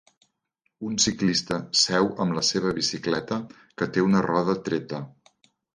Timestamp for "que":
3.79-3.93